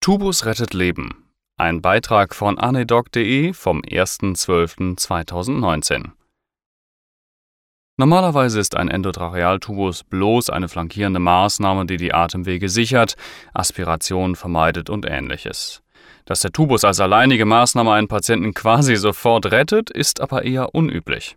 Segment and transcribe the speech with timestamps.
[0.00, 1.24] Tubus rettet Leben.
[1.58, 6.12] Ein Beitrag von anedoc.de vom 1.12.2019.
[7.98, 13.16] Normalerweise ist ein Endotrachealtubus bloß eine flankierende Maßnahme, die die Atemwege sichert,
[13.52, 15.82] Aspiration vermeidet und ähnliches.
[16.24, 21.36] Dass der Tubus als alleinige Maßnahme einen Patienten quasi sofort rettet, ist aber eher unüblich.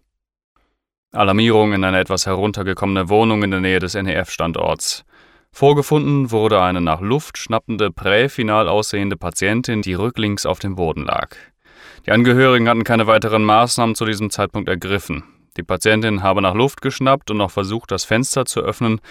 [1.11, 5.03] Alarmierung in eine etwas heruntergekommene Wohnung in der Nähe des NEF-Standorts.
[5.53, 11.35] Vorgefunden wurde eine nach Luft schnappende, präfinal aussehende Patientin, die rücklings auf dem Boden lag.
[12.05, 15.23] Die Angehörigen hatten keine weiteren Maßnahmen zu diesem Zeitpunkt ergriffen.
[15.57, 19.01] Die Patientin habe nach Luft geschnappt und noch versucht, das Fenster zu öffnen,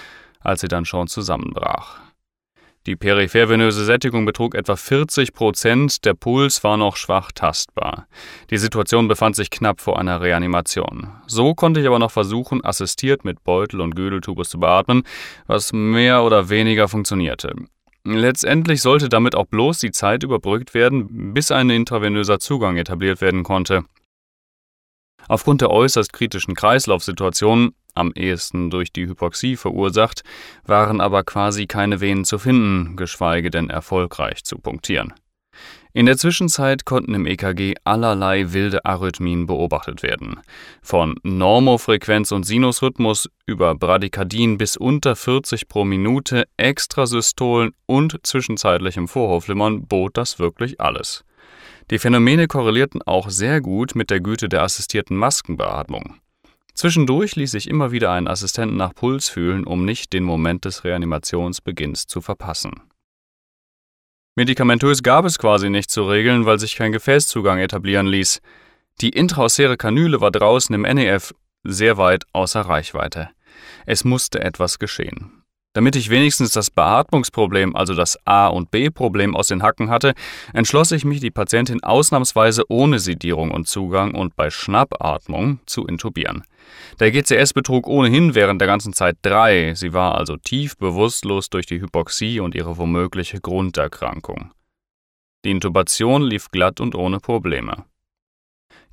[0.40, 2.00] als sie dann schon zusammenbrach.
[2.86, 8.06] Die periphervenöse Sättigung betrug etwa 40 Prozent, der Puls war noch schwach tastbar.
[8.48, 11.08] Die Situation befand sich knapp vor einer Reanimation.
[11.26, 15.02] So konnte ich aber noch versuchen, assistiert mit Beutel und Gödeltubus zu beatmen,
[15.46, 17.54] was mehr oder weniger funktionierte.
[18.04, 23.42] Letztendlich sollte damit auch bloß die Zeit überbrückt werden, bis ein intravenöser Zugang etabliert werden
[23.42, 23.84] konnte.
[25.30, 30.24] Aufgrund der äußerst kritischen Kreislaufsituation am ehesten durch die Hypoxie verursacht,
[30.64, 35.14] waren aber quasi keine Venen zu finden, geschweige denn erfolgreich zu punktieren.
[35.92, 40.40] In der Zwischenzeit konnten im EKG allerlei wilde Arrhythmien beobachtet werden.
[40.82, 49.86] Von Normofrequenz und Sinusrhythmus über Bradykardien bis unter 40 pro Minute, Extrasystolen und zwischenzeitlichem Vorhofflimmern
[49.86, 51.24] bot das wirklich alles.
[51.90, 56.20] Die Phänomene korrelierten auch sehr gut mit der Güte der assistierten Maskenbeatmung.
[56.72, 60.84] Zwischendurch ließ ich immer wieder einen Assistenten nach Puls fühlen, um nicht den Moment des
[60.84, 62.80] Reanimationsbeginns zu verpassen.
[64.36, 68.40] Medikamentös gab es quasi nicht zu regeln, weil sich kein Gefäßzugang etablieren ließ.
[69.00, 73.30] Die intraosäre Kanüle war draußen im NEF sehr weit außer Reichweite.
[73.84, 75.39] Es musste etwas geschehen.
[75.72, 80.14] Damit ich wenigstens das Beatmungsproblem, also das A- und B-Problem aus den Hacken hatte,
[80.52, 86.42] entschloss ich mich, die Patientin ausnahmsweise ohne Sedierung und Zugang und bei Schnappatmung zu intubieren.
[86.98, 91.66] Der GCS betrug ohnehin während der ganzen Zeit drei, sie war also tief bewusstlos durch
[91.66, 94.50] die Hypoxie und ihre womögliche Grunderkrankung.
[95.44, 97.84] Die Intubation lief glatt und ohne Probleme.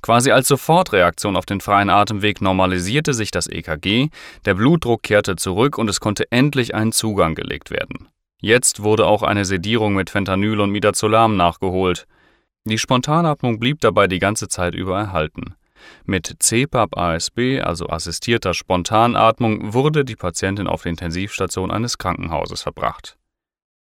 [0.00, 4.08] Quasi als Sofortreaktion auf den freien Atemweg normalisierte sich das EKG,
[4.44, 8.08] der Blutdruck kehrte zurück und es konnte endlich ein Zugang gelegt werden.
[8.40, 12.06] Jetzt wurde auch eine Sedierung mit Fentanyl und Midazolam nachgeholt.
[12.64, 15.56] Die Spontanatmung blieb dabei die ganze Zeit über erhalten.
[16.04, 23.16] Mit CPAP-ASB, also assistierter Spontanatmung, wurde die Patientin auf die Intensivstation eines Krankenhauses verbracht.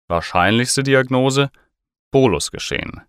[0.08, 1.50] Wahrscheinlichste Diagnose:
[2.12, 3.02] Bolusgeschehen.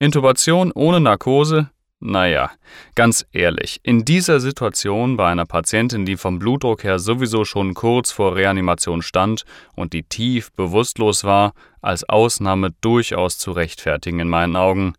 [0.00, 1.70] Intubation ohne Narkose,
[2.00, 2.50] naja,
[2.94, 8.10] ganz ehrlich, in dieser Situation bei einer Patientin, die vom Blutdruck her sowieso schon kurz
[8.10, 9.44] vor Reanimation stand
[9.76, 11.52] und die tief bewusstlos war,
[11.82, 14.94] als Ausnahme durchaus zu rechtfertigen in meinen Augen.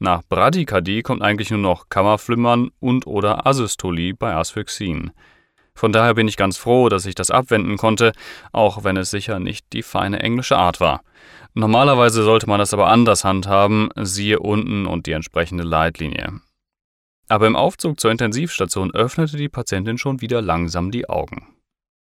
[0.00, 5.12] Nach Bradykardie kommt eigentlich nur noch Kammerflimmern und oder Asystolie bei Asphyxien.
[5.74, 8.12] Von daher bin ich ganz froh, dass ich das abwenden konnte,
[8.52, 11.02] auch wenn es sicher nicht die feine englische Art war.
[11.54, 16.40] Normalerweise sollte man das aber anders handhaben, siehe unten und die entsprechende Leitlinie.
[17.28, 21.48] Aber im Aufzug zur Intensivstation öffnete die Patientin schon wieder langsam die Augen.